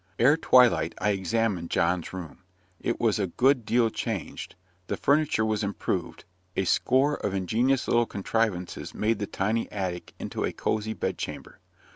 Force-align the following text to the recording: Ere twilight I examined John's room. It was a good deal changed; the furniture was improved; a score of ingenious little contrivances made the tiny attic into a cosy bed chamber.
Ere 0.17 0.35
twilight 0.35 0.95
I 0.99 1.11
examined 1.11 1.69
John's 1.69 2.11
room. 2.11 2.39
It 2.79 2.99
was 2.99 3.19
a 3.19 3.27
good 3.27 3.65
deal 3.65 3.91
changed; 3.91 4.55
the 4.87 4.97
furniture 4.97 5.45
was 5.45 5.63
improved; 5.63 6.25
a 6.57 6.65
score 6.65 7.17
of 7.17 7.35
ingenious 7.35 7.87
little 7.87 8.07
contrivances 8.07 8.95
made 8.95 9.19
the 9.19 9.27
tiny 9.27 9.71
attic 9.71 10.15
into 10.17 10.43
a 10.43 10.53
cosy 10.53 10.93
bed 10.93 11.19
chamber. 11.19 11.59